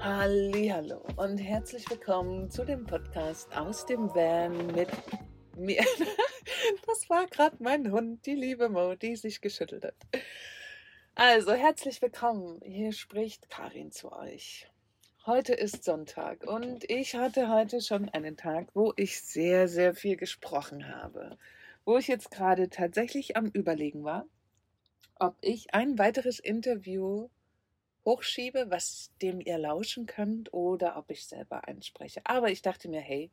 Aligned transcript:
Hallo 0.00 1.04
und 1.16 1.38
herzlich 1.38 1.90
willkommen 1.90 2.48
zu 2.52 2.64
dem 2.64 2.86
Podcast 2.86 3.52
aus 3.56 3.84
dem 3.84 4.08
Van 4.14 4.68
mit 4.68 4.88
mir. 5.56 5.84
Das 6.86 7.10
war 7.10 7.26
gerade 7.26 7.56
mein 7.58 7.90
Hund, 7.90 8.24
die 8.24 8.34
liebe 8.34 8.68
Mo, 8.68 8.94
die 8.94 9.16
sich 9.16 9.40
geschüttelt 9.40 9.84
hat. 9.84 9.94
Also 11.14 11.52
herzlich 11.52 12.00
willkommen. 12.00 12.60
Hier 12.62 12.92
spricht 12.92 13.50
Karin 13.50 13.90
zu 13.90 14.12
euch. 14.12 14.68
Heute 15.26 15.52
ist 15.52 15.82
Sonntag 15.82 16.44
und 16.44 16.88
ich 16.88 17.16
hatte 17.16 17.48
heute 17.52 17.80
schon 17.80 18.08
einen 18.08 18.36
Tag, 18.36 18.68
wo 18.74 18.92
ich 18.96 19.20
sehr, 19.20 19.66
sehr 19.66 19.94
viel 19.94 20.16
gesprochen 20.16 20.88
habe. 20.88 21.38
Wo 21.84 21.98
ich 21.98 22.06
jetzt 22.06 22.30
gerade 22.30 22.70
tatsächlich 22.70 23.36
am 23.36 23.46
Überlegen 23.46 24.04
war, 24.04 24.26
ob 25.16 25.36
ich 25.40 25.74
ein 25.74 25.98
weiteres 25.98 26.38
Interview 26.38 27.28
hochschiebe, 28.08 28.70
was 28.70 29.10
dem 29.20 29.38
ihr 29.40 29.58
lauschen 29.58 30.06
könnt, 30.06 30.54
oder 30.54 30.96
ob 30.96 31.10
ich 31.10 31.26
selber 31.26 31.68
einspreche. 31.68 32.22
Aber 32.24 32.50
ich 32.50 32.62
dachte 32.62 32.88
mir, 32.88 33.00
hey, 33.00 33.30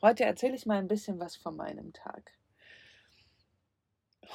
heute 0.00 0.24
erzähle 0.24 0.54
ich 0.54 0.64
mal 0.64 0.78
ein 0.78 0.86
bisschen 0.86 1.18
was 1.18 1.34
von 1.34 1.56
meinem 1.56 1.92
Tag. 1.92 2.32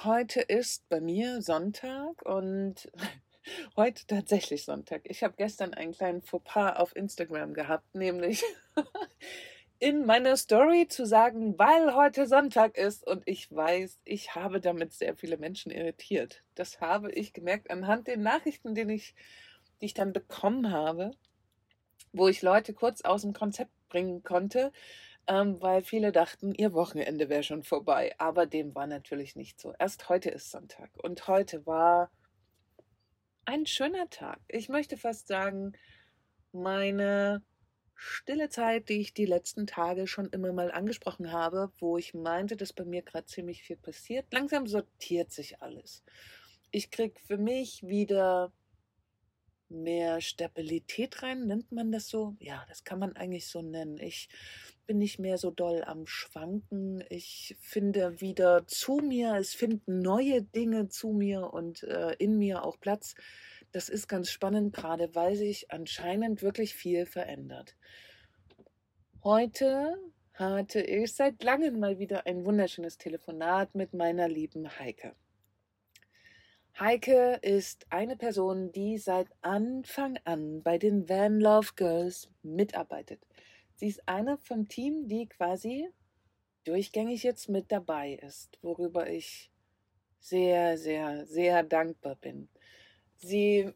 Heute 0.04 0.42
ist 0.42 0.88
bei 0.90 1.00
mir 1.00 1.42
Sonntag 1.42 2.22
und 2.26 2.92
heute 3.78 4.06
tatsächlich 4.08 4.66
Sonntag. 4.66 5.04
Ich 5.06 5.24
habe 5.24 5.36
gestern 5.38 5.74
einen 5.74 5.94
kleinen 5.94 6.22
Fauxpas 6.22 6.76
auf 6.76 6.94
Instagram 6.94 7.54
gehabt, 7.54 7.96
nämlich 7.96 8.44
in 9.80 10.06
meiner 10.06 10.36
Story 10.36 10.88
zu 10.90 11.06
sagen, 11.06 11.58
weil 11.58 11.96
heute 11.96 12.28
Sonntag 12.28 12.78
ist 12.78 13.08
und 13.08 13.24
ich 13.26 13.50
weiß, 13.56 14.02
ich 14.04 14.36
habe 14.36 14.60
damit 14.60 14.92
sehr 14.92 15.16
viele 15.16 15.38
Menschen 15.38 15.72
irritiert. 15.72 16.44
Das 16.56 16.82
habe 16.82 17.12
ich 17.12 17.32
gemerkt 17.32 17.72
anhand 17.72 18.08
den 18.08 18.22
Nachrichten, 18.22 18.76
die 18.76 18.82
ich 18.94 19.16
die 19.82 19.86
ich 19.86 19.94
dann 19.94 20.14
bekommen 20.14 20.72
habe, 20.72 21.12
wo 22.14 22.28
ich 22.28 22.42
Leute 22.42 22.74
kurz 22.74 23.02
aus 23.02 23.24
dem 23.24 23.34
Konzept 23.34 23.72
bringen 23.90 24.24
konnte, 24.24 24.72
ähm, 25.28 25.62
weil 25.62 25.84
viele 25.84 26.12
dachten, 26.12 26.54
ihr 26.54 26.74
Wochenende 26.74 27.30
wäre 27.30 27.44
schon 27.44 27.64
vorbei. 27.64 28.14
Aber 28.18 28.46
dem 28.46 28.74
war 28.76 28.88
natürlich 28.88 29.36
nicht 29.36 29.60
so. 29.60 29.74
Erst 29.80 30.10
heute 30.10 30.30
ist 30.30 30.52
Sonntag 30.52 30.92
und 31.04 31.28
heute 31.28 31.66
war 31.66 32.12
ein 33.46 33.66
schöner 33.66 34.10
Tag. 34.10 34.40
Ich 34.48 34.70
möchte 34.70 34.98
fast 34.98 35.28
sagen, 35.28 35.74
meine 36.52 37.44
stille 37.96 38.50
Zeit, 38.50 38.90
die 38.90 39.00
ich 39.00 39.14
die 39.14 39.26
letzten 39.26 39.68
Tage 39.68 40.08
schon 40.08 40.28
immer 40.30 40.52
mal 40.54 40.72
angesprochen 40.72 41.32
habe, 41.32 41.72
wo 41.80 41.98
ich 41.98 42.14
meinte, 42.14 42.58
dass 42.58 42.74
bei 42.74 42.84
mir 42.84 43.04
gerade 43.04 43.26
ziemlich 43.26 43.64
viel 43.64 43.78
passiert. 43.78 44.26
Langsam 44.32 44.68
sortiert 44.68 45.32
sich 45.32 45.62
alles. 45.62 46.04
Ich 46.72 46.90
kriege 46.90 47.20
für 47.20 47.38
mich 47.38 47.84
wieder 47.84 48.52
mehr 49.72 50.22
Stabilität 50.22 51.24
rein, 51.24 51.48
nennt 51.48 51.72
man 51.72 51.92
das 51.92 52.08
so? 52.08 52.36
Ja, 52.40 52.66
das 52.68 52.84
kann 52.84 53.00
man 53.00 53.16
eigentlich 53.16 53.48
so 53.48 53.62
nennen. 53.62 53.98
Ich 53.98 54.30
bin 54.86 54.98
nicht 54.98 55.20
mehr 55.20 55.38
so 55.38 55.52
doll 55.52 55.84
am 55.84 56.06
Schwanken. 56.06 57.04
Ich 57.10 57.56
finde 57.60 58.22
wieder 58.22 58.68
zu 58.68 58.98
mir, 58.98 59.36
es 59.36 59.54
finden 59.54 60.00
neue 60.00 60.42
Dinge 60.42 60.90
zu 60.90 61.10
mir 61.10 61.54
und 61.54 61.84
äh, 61.84 62.14
in 62.20 62.38
mir 62.38 62.64
auch 62.64 62.80
Platz. 62.80 63.16
Das 63.72 63.88
ist 63.88 64.08
ganz 64.08 64.30
spannend, 64.30 64.74
gerade 64.74 65.16
weil 65.16 65.36
sich 65.36 65.72
anscheinend 65.72 66.42
wirklich 66.42 66.76
viel 66.76 67.06
verändert. 67.06 67.76
Heute 69.24 69.98
hatte 70.34 70.82
ich 70.82 71.14
seit 71.14 71.44
langem 71.44 71.80
mal 71.80 72.00
wieder 72.00 72.26
ein 72.26 72.44
wunderschönes 72.44 72.98
Telefonat 72.98 73.76
mit 73.76 73.94
meiner 73.94 74.28
lieben 74.28 74.80
Heike. 74.80 75.16
Heike 76.80 77.40
ist 77.42 77.86
eine 77.90 78.16
Person, 78.16 78.72
die 78.72 78.98
seit 78.98 79.28
Anfang 79.42 80.18
an 80.24 80.64
bei 80.64 80.78
den 80.78 81.08
Van 81.08 81.40
Love 81.40 81.70
Girls 81.76 82.30
mitarbeitet. 82.42 83.22
Sie 83.76 83.88
ist 83.88 84.08
eine 84.08 84.38
vom 84.38 84.68
Team, 84.68 85.08
die 85.08 85.28
quasi 85.28 85.90
durchgängig 86.64 87.24
jetzt 87.24 87.50
mit 87.50 87.72
dabei 87.72 88.14
ist, 88.14 88.58
worüber 88.62 89.10
ich 89.10 89.52
sehr, 90.20 90.78
sehr, 90.78 91.26
sehr 91.26 91.64
dankbar 91.64 92.16
bin. 92.16 92.48
Sie 93.16 93.74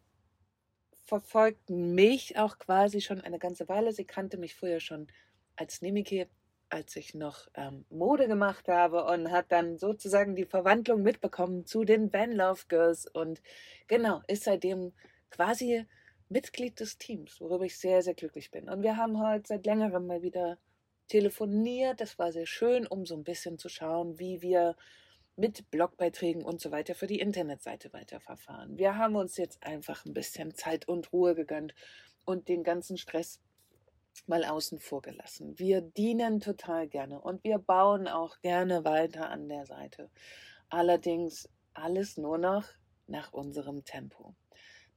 verfolgt 1.04 1.70
mich 1.70 2.38
auch 2.38 2.58
quasi 2.58 3.02
schon 3.02 3.22
eine 3.22 3.40
ganze 3.40 3.68
Weile. 3.68 3.92
Sie 3.94 4.06
kannte 4.06 4.38
mich 4.38 4.56
früher 4.56 4.80
schon 4.80 5.08
als 5.56 5.82
Nemike 5.82 6.28
als 6.76 6.94
ich 6.98 7.14
noch 7.16 7.48
ähm, 7.54 7.86
Mode 7.90 8.28
gemacht 8.28 8.68
habe 8.68 9.06
und 9.06 9.32
hat 9.32 9.46
dann 9.50 9.78
sozusagen 9.78 10.36
die 10.36 10.46
Verwandlung 10.46 11.04
mitbekommen 11.04 11.66
zu 11.66 11.86
den 11.86 12.12
Van 12.12 12.34
Love 12.34 12.64
Girls 12.68 13.08
und 13.08 13.42
genau, 13.88 14.22
ist 14.28 14.44
seitdem 14.44 14.92
quasi 15.32 15.86
Mitglied 16.28 16.78
des 16.82 16.98
Teams, 16.98 17.40
worüber 17.40 17.64
ich 17.64 17.78
sehr, 17.78 18.02
sehr 18.02 18.14
glücklich 18.14 18.52
bin. 18.52 18.68
Und 18.68 18.84
wir 18.84 18.98
haben 18.98 19.26
heute 19.26 19.48
seit 19.48 19.66
längerem 19.66 20.06
mal 20.06 20.22
wieder 20.22 20.58
telefoniert. 21.08 22.02
Das 22.02 22.20
war 22.20 22.34
sehr 22.34 22.46
schön, 22.46 22.86
um 22.86 23.06
so 23.06 23.16
ein 23.16 23.24
bisschen 23.24 23.58
zu 23.58 23.70
schauen, 23.70 24.20
wie 24.20 24.42
wir 24.42 24.76
mit 25.38 25.72
Blogbeiträgen 25.72 26.44
und 26.44 26.60
so 26.60 26.72
weiter 26.72 26.94
für 26.94 27.08
die 27.08 27.20
Internetseite 27.20 27.94
weiterverfahren. 27.94 28.78
Wir 28.78 28.98
haben 28.98 29.16
uns 29.16 29.38
jetzt 29.38 29.64
einfach 29.64 30.06
ein 30.06 30.14
bisschen 30.14 30.54
Zeit 30.54 30.90
und 30.90 31.14
Ruhe 31.14 31.36
gegönnt 31.36 31.74
und 32.26 32.50
den 32.50 32.64
ganzen 32.64 32.98
Stress 32.98 33.40
mal 34.28 34.44
außen 34.44 34.80
vor 34.80 35.02
gelassen. 35.02 35.58
Wir 35.58 35.82
dienen 35.82 36.40
total 36.40 36.88
gerne 36.88 37.20
und 37.20 37.44
wir 37.44 37.58
bauen 37.58 38.08
auch 38.08 38.40
gerne 38.42 38.86
weiter 38.86 39.30
an 39.30 39.50
der 39.50 39.66
Seite. 39.66 40.10
Allerdings 40.70 41.50
alles 41.74 42.18
nur 42.18 42.38
noch 42.38 42.66
nach 43.08 43.34
unserem 43.34 43.84
Tempo. 43.84 44.36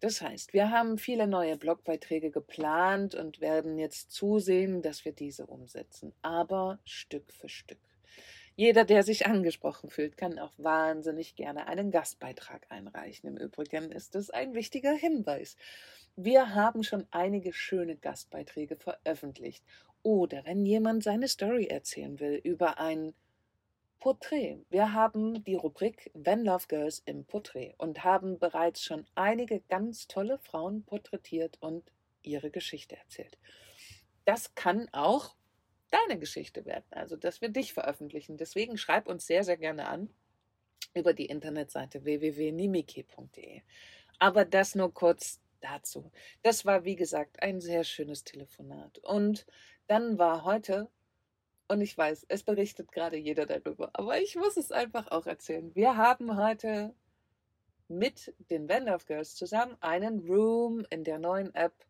Das 0.00 0.22
heißt, 0.22 0.52
wir 0.52 0.70
haben 0.70 0.96
viele 0.96 1.26
neue 1.26 1.56
Blogbeiträge 1.56 2.30
geplant 2.30 3.16
und 3.16 3.40
werden 3.40 3.78
jetzt 3.78 4.12
zusehen, 4.12 4.80
dass 4.80 5.04
wir 5.04 5.12
diese 5.12 5.46
umsetzen, 5.46 6.14
aber 6.22 6.78
Stück 6.84 7.32
für 7.32 7.48
Stück. 7.48 7.80
Jeder, 8.54 8.84
der 8.84 9.02
sich 9.02 9.26
angesprochen 9.26 9.90
fühlt, 9.90 10.16
kann 10.16 10.38
auch 10.38 10.52
wahnsinnig 10.56 11.36
gerne 11.36 11.68
einen 11.68 11.90
Gastbeitrag 11.90 12.66
einreichen. 12.70 13.28
Im 13.28 13.36
Übrigen 13.36 13.92
ist 13.92 14.16
es 14.16 14.30
ein 14.30 14.54
wichtiger 14.54 14.92
Hinweis. 14.92 15.56
Wir 16.20 16.52
haben 16.52 16.82
schon 16.82 17.06
einige 17.12 17.52
schöne 17.52 17.94
Gastbeiträge 17.94 18.74
veröffentlicht. 18.74 19.62
Oder 20.02 20.44
wenn 20.44 20.66
jemand 20.66 21.04
seine 21.04 21.28
Story 21.28 21.66
erzählen 21.66 22.18
will 22.18 22.40
über 22.42 22.80
ein 22.80 23.14
Porträt. 24.00 24.58
Wir 24.68 24.92
haben 24.92 25.44
die 25.44 25.54
Rubrik 25.54 26.10
When 26.14 26.44
Love 26.44 26.64
Girls 26.66 27.02
im 27.04 27.24
Porträt 27.24 27.76
und 27.78 28.02
haben 28.02 28.40
bereits 28.40 28.82
schon 28.82 29.06
einige 29.14 29.60
ganz 29.68 30.08
tolle 30.08 30.40
Frauen 30.40 30.82
porträtiert 30.82 31.56
und 31.60 31.92
ihre 32.24 32.50
Geschichte 32.50 32.96
erzählt. 32.96 33.38
Das 34.24 34.56
kann 34.56 34.88
auch 34.90 35.36
deine 35.92 36.18
Geschichte 36.18 36.64
werden, 36.64 36.86
also 36.90 37.14
dass 37.14 37.40
wir 37.40 37.50
dich 37.50 37.72
veröffentlichen. 37.72 38.36
Deswegen 38.36 38.76
schreib 38.76 39.06
uns 39.06 39.24
sehr, 39.24 39.44
sehr 39.44 39.56
gerne 39.56 39.86
an 39.86 40.10
über 40.94 41.12
die 41.12 41.26
Internetseite 41.26 42.02
www.nimike.de. 42.02 43.62
Aber 44.18 44.44
das 44.44 44.74
nur 44.74 44.92
kurz 44.92 45.40
dazu. 45.60 46.10
Das 46.42 46.64
war, 46.64 46.84
wie 46.84 46.96
gesagt, 46.96 47.42
ein 47.42 47.60
sehr 47.60 47.84
schönes 47.84 48.24
Telefonat. 48.24 48.98
Und 48.98 49.46
dann 49.86 50.19
war 50.19 50.44
heute, 50.44 50.91
und 51.69 51.80
ich 51.80 51.96
weiß, 51.96 52.26
es 52.28 52.42
berichtet 52.42 52.92
gerade 52.92 53.16
jeder 53.16 53.46
darüber, 53.46 53.91
aber 53.92 54.20
ich 54.20 54.36
muss 54.36 54.56
es 54.56 54.72
einfach 54.72 55.08
auch 55.10 55.26
erzählen. 55.26 55.74
Wir 55.74 55.96
haben 55.96 56.36
heute 56.36 56.94
mit 57.88 58.34
den 58.50 58.69
Vandorf 58.69 59.06
Girls 59.06 59.34
zusammen 59.34 59.76
einen 59.80 60.20
Room 60.20 60.84
in 60.91 61.04
der 61.04 61.19
neuen 61.19 61.54
App 61.54 61.88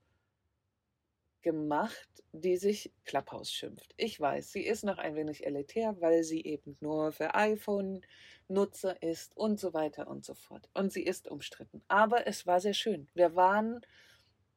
gemacht, 1.49 2.23
die 2.33 2.59
sich 2.59 2.93
Clubhouse 3.07 3.51
schimpft. 3.51 3.95
Ich 3.97 4.21
weiß, 4.21 4.53
sie 4.53 4.61
ist 4.61 4.85
noch 4.85 4.99
ein 4.99 5.15
wenig 5.15 5.47
elitär, 5.47 5.97
weil 5.99 6.23
sie 6.25 6.45
eben 6.45 6.77
nur 6.81 7.11
für 7.11 7.35
iPhone-Nutzer 7.35 9.03
ist 9.03 9.35
und 9.35 9.59
so 9.59 9.73
weiter 9.73 10.09
und 10.09 10.27
so 10.27 10.35
fort. 10.35 10.69
Und 10.75 10.93
sie 10.93 11.03
ist 11.03 11.27
umstritten. 11.27 11.81
Aber 11.89 12.27
es 12.27 12.47
war 12.47 12.61
sehr 12.61 12.75
schön. 12.75 13.09
Wir 13.15 13.35
waren 13.35 13.81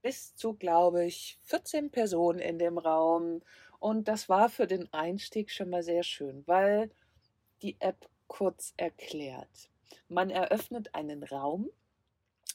bis 0.02 0.36
zu, 0.36 0.54
glaube 0.54 1.06
ich, 1.06 1.40
14 1.44 1.92
Personen 1.92 2.40
in 2.40 2.60
dem 2.60 2.78
Raum. 2.78 3.42
Und 3.80 4.10
das 4.10 4.28
war 4.28 4.50
für 4.50 4.68
den 4.68 4.92
Einstieg 4.92 5.50
schon 5.50 5.70
mal 5.70 5.84
sehr 5.84 6.04
schön, 6.04 6.44
weil 6.48 6.92
die 7.62 7.78
App 7.80 8.10
kurz 8.28 8.74
erklärt. 8.76 9.70
Man 10.10 10.30
eröffnet 10.30 10.94
einen 10.94 11.24
Raum 11.24 11.70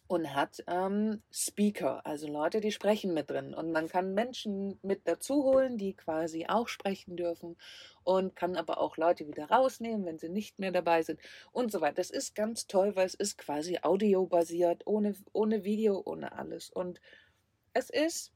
und 0.09 0.35
hat 0.35 0.63
ähm, 0.69 1.23
Speaker, 1.33 2.07
also 2.07 2.29
Leute, 2.29 2.61
die 2.61 2.71
sprechen 2.71 3.13
mit 3.13 3.31
drin. 3.31 3.55
Und 3.55 3.73
man 3.73 3.89
kann 3.89 4.15
Menschen 4.15 4.79
mit 4.83 5.09
dazu 5.09 5.43
holen, 5.45 5.79
die 5.79 5.95
quasi 5.95 6.47
auch 6.47 6.69
sprechen 6.69 7.17
dürfen 7.17 7.57
und 8.05 8.37
kann 8.37 8.57
aber 8.57 8.79
auch 8.79 8.97
Leute 8.97 9.27
wieder 9.27 9.51
rausnehmen, 9.51 10.07
wenn 10.07 10.19
sie 10.19 10.29
nicht 10.29 10.59
mehr 10.59 10.71
dabei 10.71 11.03
sind 11.03 11.21
und 11.53 11.73
so 11.73 11.81
weiter. 11.81 11.97
Das 11.97 12.11
ist 12.11 12.35
ganz 12.35 12.67
toll, 12.67 12.95
weil 12.95 13.07
es 13.07 13.15
ist 13.15 13.37
quasi 13.39 13.79
audiobasiert, 13.83 14.87
ohne, 14.87 15.15
ohne 15.33 15.65
Video, 15.65 16.03
ohne 16.05 16.33
alles. 16.33 16.71
Und 16.71 17.01
es 17.73 17.91
ist 17.91 18.33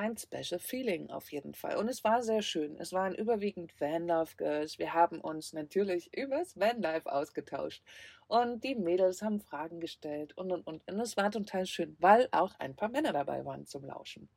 ein 0.00 0.16
Special 0.16 0.58
Feeling 0.58 1.10
auf 1.10 1.30
jeden 1.30 1.54
Fall. 1.54 1.76
Und 1.76 1.88
es 1.88 2.02
war 2.04 2.22
sehr 2.22 2.40
schön. 2.40 2.76
Es 2.78 2.92
waren 2.92 3.14
überwiegend 3.14 3.78
Vanlife 3.78 4.34
Girls. 4.36 4.78
Wir 4.78 4.94
haben 4.94 5.20
uns 5.20 5.52
natürlich 5.52 6.10
übers 6.16 6.58
Vanlife 6.58 7.12
ausgetauscht. 7.12 7.82
Und 8.26 8.64
die 8.64 8.74
Mädels 8.76 9.20
haben 9.22 9.40
Fragen 9.40 9.78
gestellt 9.78 10.36
und 10.38 10.52
und 10.52 10.66
und. 10.66 10.90
Und 10.90 11.00
es 11.00 11.16
war 11.18 11.30
total 11.30 11.66
schön, 11.66 11.96
weil 12.00 12.28
auch 12.32 12.54
ein 12.58 12.76
paar 12.76 12.88
Männer 12.88 13.12
dabei 13.12 13.44
waren 13.44 13.66
zum 13.66 13.84
Lauschen. 13.84 14.30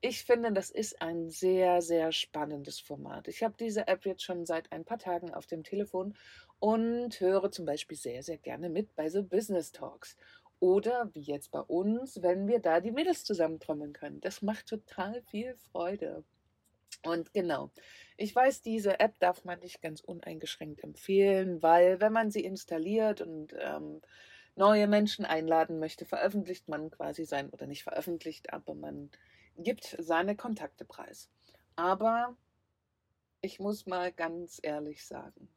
ich 0.00 0.24
finde, 0.24 0.52
das 0.52 0.70
ist 0.70 1.00
ein 1.02 1.30
sehr, 1.30 1.82
sehr 1.82 2.12
spannendes 2.12 2.80
Format. 2.80 3.28
Ich 3.28 3.42
habe 3.42 3.54
diese 3.58 3.88
App 3.88 4.04
jetzt 4.06 4.22
schon 4.22 4.46
seit 4.46 4.70
ein 4.72 4.84
paar 4.84 4.98
Tagen 4.98 5.34
auf 5.34 5.46
dem 5.46 5.64
Telefon 5.64 6.14
und 6.58 7.18
höre 7.20 7.50
zum 7.50 7.64
Beispiel 7.66 7.96
sehr, 7.96 8.22
sehr 8.22 8.38
gerne 8.38 8.68
mit 8.68 8.94
bei 8.94 9.08
so 9.10 9.22
Business 9.24 9.72
Talks. 9.72 10.16
Oder 10.58 11.10
wie 11.14 11.20
jetzt 11.20 11.50
bei 11.50 11.60
uns, 11.60 12.22
wenn 12.22 12.48
wir 12.48 12.60
da 12.60 12.80
die 12.80 12.90
Mädels 12.90 13.24
zusammentrommeln 13.24 13.92
können. 13.92 14.20
Das 14.20 14.42
macht 14.42 14.66
total 14.66 15.22
viel 15.22 15.54
Freude. 15.56 16.24
Und 17.04 17.32
genau, 17.32 17.70
ich 18.16 18.34
weiß, 18.34 18.62
diese 18.62 18.98
App 19.00 19.18
darf 19.18 19.44
man 19.44 19.60
nicht 19.60 19.82
ganz 19.82 20.00
uneingeschränkt 20.00 20.82
empfehlen, 20.82 21.62
weil 21.62 22.00
wenn 22.00 22.12
man 22.12 22.30
sie 22.30 22.44
installiert 22.44 23.20
und 23.20 23.54
ähm, 23.58 24.00
neue 24.56 24.86
Menschen 24.86 25.24
einladen 25.24 25.78
möchte, 25.78 26.06
veröffentlicht 26.06 26.68
man 26.68 26.90
quasi 26.90 27.24
sein, 27.24 27.50
oder 27.50 27.66
nicht 27.66 27.84
veröffentlicht, 27.84 28.52
aber 28.52 28.74
man 28.74 29.10
gibt 29.58 29.96
seine 30.00 30.36
Kontakte 30.36 30.84
preis. 30.84 31.30
Aber 31.76 32.36
ich 33.42 33.60
muss 33.60 33.86
mal 33.86 34.12
ganz 34.12 34.58
ehrlich 34.62 35.04
sagen, 35.04 35.48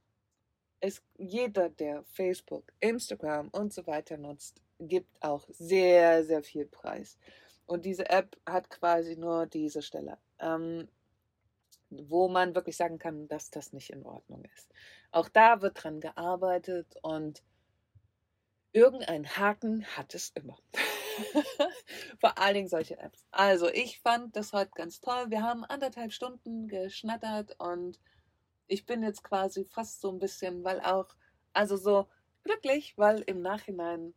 es, 0.81 1.01
jeder, 1.17 1.69
der 1.69 2.03
Facebook, 2.03 2.71
Instagram 2.79 3.49
und 3.49 3.73
so 3.73 3.87
weiter 3.87 4.17
nutzt, 4.17 4.61
gibt 4.79 5.21
auch 5.21 5.45
sehr, 5.49 6.23
sehr 6.23 6.43
viel 6.43 6.65
Preis. 6.65 7.17
Und 7.65 7.85
diese 7.85 8.09
App 8.09 8.35
hat 8.45 8.69
quasi 8.69 9.15
nur 9.15 9.45
diese 9.45 9.81
Stelle, 9.81 10.17
ähm, 10.39 10.87
wo 11.89 12.27
man 12.27 12.55
wirklich 12.55 12.77
sagen 12.77 12.97
kann, 12.97 13.27
dass 13.27 13.51
das 13.51 13.73
nicht 13.73 13.91
in 13.91 14.05
Ordnung 14.05 14.43
ist. 14.55 14.69
Auch 15.11 15.29
da 15.29 15.61
wird 15.61 15.83
dran 15.83 15.99
gearbeitet 15.99 16.95
und 17.01 17.43
irgendein 18.71 19.27
Haken 19.27 19.85
hat 19.85 20.15
es 20.15 20.31
immer. 20.35 20.57
Vor 22.19 22.37
allen 22.37 22.53
Dingen 22.53 22.69
solche 22.69 22.97
Apps. 22.97 23.25
Also, 23.31 23.67
ich 23.69 23.99
fand 23.99 24.35
das 24.35 24.53
heute 24.53 24.71
ganz 24.73 25.01
toll. 25.01 25.29
Wir 25.29 25.43
haben 25.43 25.65
anderthalb 25.65 26.13
Stunden 26.13 26.67
geschnattert 26.67 27.55
und 27.59 27.99
ich 28.67 28.85
bin 28.85 29.03
jetzt 29.03 29.23
quasi 29.23 29.65
fast 29.65 30.01
so 30.01 30.11
ein 30.11 30.19
bisschen, 30.19 30.63
weil 30.63 30.79
auch, 30.81 31.07
also 31.53 31.75
so 31.75 32.07
glücklich, 32.43 32.97
weil 32.97 33.21
im 33.21 33.41
Nachhinein 33.41 34.13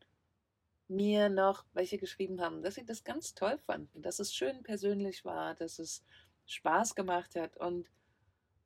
mir 0.94 1.28
noch 1.28 1.64
welche 1.72 1.98
geschrieben 1.98 2.40
haben, 2.40 2.62
dass 2.62 2.74
sie 2.76 2.84
das 2.84 3.04
ganz 3.04 3.34
toll 3.34 3.58
fanden, 3.58 4.02
dass 4.02 4.18
es 4.18 4.34
schön 4.34 4.62
persönlich 4.62 5.24
war, 5.24 5.54
dass 5.54 5.78
es 5.78 6.04
Spaß 6.46 6.94
gemacht 6.94 7.34
hat 7.36 7.56
und 7.56 7.90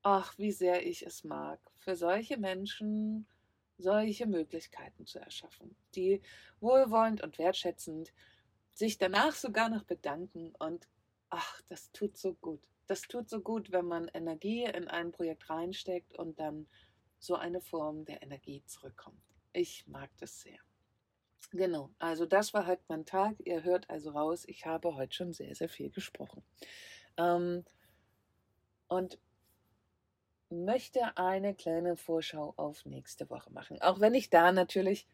ach, 0.02 0.36
wie 0.38 0.52
sehr 0.52 0.86
ich 0.86 1.04
es 1.04 1.24
mag, 1.24 1.60
für 1.78 1.96
solche 1.96 2.36
Menschen 2.36 3.26
solche 3.78 4.26
Möglichkeiten 4.26 5.06
zu 5.06 5.18
erschaffen, 5.18 5.76
die 5.94 6.22
wohlwollend 6.60 7.22
und 7.22 7.38
wertschätzend 7.38 8.12
sich 8.72 8.98
danach 8.98 9.34
sogar 9.34 9.68
noch 9.68 9.84
bedanken 9.84 10.54
und 10.58 10.88
ach, 11.28 11.60
das 11.68 11.92
tut 11.92 12.16
so 12.16 12.34
gut. 12.34 12.60
Das 12.86 13.02
tut 13.02 13.28
so 13.28 13.40
gut, 13.40 13.72
wenn 13.72 13.86
man 13.86 14.08
Energie 14.14 14.64
in 14.64 14.88
ein 14.88 15.12
Projekt 15.12 15.50
reinsteckt 15.50 16.14
und 16.14 16.38
dann 16.38 16.66
so 17.18 17.34
eine 17.34 17.60
Form 17.60 18.04
der 18.04 18.22
Energie 18.22 18.62
zurückkommt. 18.66 19.20
Ich 19.52 19.86
mag 19.86 20.10
das 20.18 20.40
sehr. 20.40 20.65
Genau, 21.52 21.90
also 21.98 22.26
das 22.26 22.54
war 22.54 22.66
halt 22.66 22.80
mein 22.88 23.04
Tag. 23.04 23.36
Ihr 23.44 23.62
hört 23.62 23.88
also 23.88 24.10
raus, 24.10 24.44
ich 24.46 24.66
habe 24.66 24.94
heute 24.96 25.14
schon 25.14 25.32
sehr, 25.32 25.54
sehr 25.54 25.68
viel 25.68 25.90
gesprochen. 25.90 26.42
Ähm, 27.16 27.64
und 28.88 29.18
möchte 30.50 31.16
eine 31.16 31.54
kleine 31.54 31.96
Vorschau 31.96 32.54
auf 32.56 32.84
nächste 32.84 33.28
Woche 33.30 33.50
machen. 33.52 33.80
Auch 33.82 34.00
wenn 34.00 34.14
ich 34.14 34.30
da 34.30 34.52
natürlich 34.52 35.06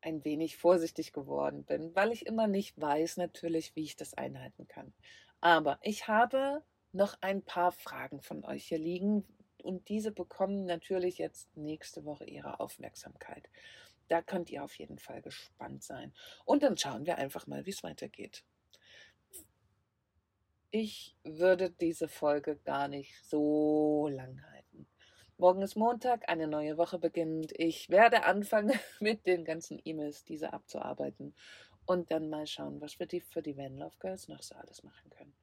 ein 0.00 0.24
wenig 0.24 0.56
vorsichtig 0.56 1.12
geworden 1.12 1.64
bin, 1.64 1.94
weil 1.94 2.12
ich 2.12 2.26
immer 2.26 2.46
nicht 2.46 2.78
weiß 2.80 3.16
natürlich, 3.16 3.74
wie 3.76 3.84
ich 3.84 3.96
das 3.96 4.14
einhalten 4.14 4.68
kann. 4.68 4.92
Aber 5.40 5.78
ich 5.82 6.08
habe 6.08 6.62
noch 6.92 7.16
ein 7.20 7.42
paar 7.42 7.72
Fragen 7.72 8.20
von 8.20 8.44
euch 8.44 8.66
hier 8.66 8.78
liegen 8.78 9.24
und 9.62 9.88
diese 9.88 10.12
bekommen 10.12 10.66
natürlich 10.66 11.18
jetzt 11.18 11.56
nächste 11.56 12.04
Woche 12.04 12.24
ihre 12.24 12.60
Aufmerksamkeit. 12.60 13.48
Da 14.08 14.22
könnt 14.22 14.50
ihr 14.50 14.64
auf 14.64 14.74
jeden 14.78 14.98
Fall 14.98 15.22
gespannt 15.22 15.82
sein. 15.82 16.12
Und 16.44 16.62
dann 16.62 16.76
schauen 16.76 17.06
wir 17.06 17.18
einfach 17.18 17.46
mal, 17.46 17.66
wie 17.66 17.70
es 17.70 17.82
weitergeht. 17.82 18.44
Ich 20.70 21.16
würde 21.22 21.70
diese 21.70 22.08
Folge 22.08 22.56
gar 22.56 22.88
nicht 22.88 23.24
so 23.24 24.08
lang 24.08 24.42
halten. 24.50 24.88
Morgen 25.36 25.62
ist 25.62 25.76
Montag, 25.76 26.28
eine 26.28 26.46
neue 26.46 26.76
Woche 26.78 26.98
beginnt. 26.98 27.52
Ich 27.56 27.90
werde 27.90 28.24
anfangen, 28.24 28.72
mit 29.00 29.26
den 29.26 29.44
ganzen 29.44 29.80
E-Mails 29.84 30.24
diese 30.24 30.52
abzuarbeiten 30.52 31.34
und 31.86 32.10
dann 32.10 32.28
mal 32.28 32.46
schauen, 32.46 32.80
was 32.80 32.98
wir 32.98 33.06
die 33.06 33.20
für 33.20 33.42
die 33.42 33.56
Van 33.56 33.76
Love 33.76 33.96
Girls 34.00 34.28
noch 34.28 34.42
so 34.42 34.54
alles 34.54 34.82
machen 34.82 35.10
können. 35.10 35.34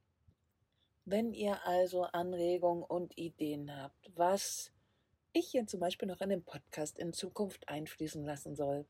Wenn 1.06 1.34
ihr 1.34 1.66
also 1.66 2.04
Anregungen 2.04 2.84
und 2.84 3.18
Ideen 3.18 3.75
habt, 3.75 4.12
was 4.16 4.72
ich 5.33 5.50
hier 5.50 5.68
zum 5.68 5.80
Beispiel 5.80 6.07
noch 6.07 6.22
in 6.22 6.30
den 6.30 6.44
Podcast 6.44 7.00
in 7.00 7.13
Zukunft 7.13 7.68
einfließen 7.69 8.24
lassen 8.24 8.56
soll, 8.56 8.86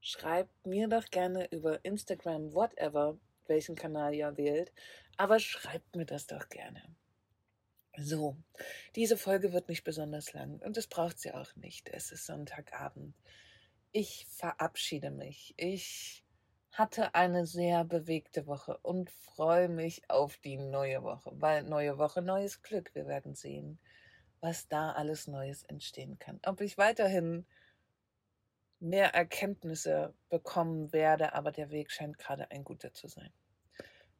schreibt 0.00 0.66
mir 0.66 0.88
doch 0.88 1.06
gerne 1.10 1.50
über 1.50 1.84
Instagram, 1.84 2.54
whatever, 2.54 3.18
welchen 3.46 3.74
Kanal 3.74 4.14
ihr 4.14 4.36
wählt, 4.36 4.72
aber 5.16 5.38
schreibt 5.38 5.96
mir 5.96 6.06
das 6.06 6.26
doch 6.26 6.48
gerne. 6.48 6.82
So, 7.96 8.36
diese 8.96 9.16
Folge 9.16 9.52
wird 9.52 9.68
nicht 9.68 9.84
besonders 9.84 10.32
lang 10.32 10.58
und 10.60 10.76
das 10.76 10.88
braucht 10.88 11.18
sie 11.18 11.32
auch 11.32 11.54
nicht. 11.56 11.88
Es 11.90 12.10
ist 12.10 12.26
Sonntagabend. 12.26 13.14
Ich 13.92 14.26
verabschiede 14.26 15.10
mich. 15.10 15.54
Ich 15.56 16.24
hatte 16.72 17.14
eine 17.14 17.46
sehr 17.46 17.84
bewegte 17.84 18.48
Woche 18.48 18.78
und 18.78 19.10
freue 19.10 19.68
mich 19.68 20.10
auf 20.10 20.36
die 20.38 20.56
neue 20.56 21.04
Woche, 21.04 21.30
weil 21.34 21.62
neue 21.62 21.98
Woche, 21.98 22.20
neues 22.20 22.62
Glück. 22.62 22.92
Wir 22.94 23.06
werden 23.06 23.36
sehen, 23.36 23.78
was 24.44 24.68
da 24.68 24.92
alles 24.92 25.26
Neues 25.26 25.62
entstehen 25.62 26.18
kann. 26.18 26.38
Ob 26.44 26.60
ich 26.60 26.76
weiterhin 26.76 27.46
mehr 28.78 29.14
Erkenntnisse 29.14 30.12
bekommen 30.28 30.92
werde, 30.92 31.32
aber 31.32 31.50
der 31.50 31.70
Weg 31.70 31.90
scheint 31.90 32.18
gerade 32.18 32.50
ein 32.50 32.62
guter 32.62 32.92
zu 32.92 33.08
sein. 33.08 33.32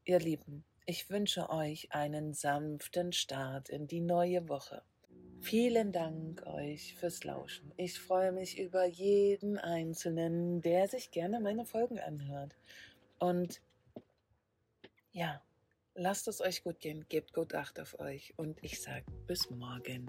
Ihr 0.07 0.19
Lieben, 0.19 0.65
ich 0.87 1.11
wünsche 1.11 1.51
euch 1.51 1.93
einen 1.93 2.33
sanften 2.33 3.13
Start 3.13 3.69
in 3.69 3.87
die 3.87 4.01
neue 4.01 4.49
Woche. 4.49 4.83
Vielen 5.43 5.93
Dank 5.93 6.43
euch 6.47 6.95
fürs 6.95 7.23
Lauschen. 7.23 7.75
Ich 7.77 8.01
freue 8.01 8.33
mich 8.33 8.59
über 8.59 8.87
jeden 8.87 9.59
Einzelnen, 9.59 10.63
der 10.63 10.89
sich 10.89 11.11
gerne 11.11 11.39
meine 11.39 11.67
Folgen 11.67 12.01
anhört. 12.01 12.57
Und 13.19 13.61
ja, 15.13 15.43
lasst 15.95 16.29
es 16.29 16.41
euch 16.41 16.63
gut 16.63 16.81
gehen, 16.81 17.07
gebt 17.09 17.33
gut 17.33 17.55
Acht 17.55 17.81
auf 17.81 17.99
euch 18.01 18.35
und 18.37 18.63
ich 18.63 18.81
sage 18.81 19.05
bis 19.27 19.51
morgen. 19.51 20.07